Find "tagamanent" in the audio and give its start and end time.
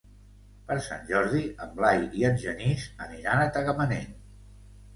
3.59-4.13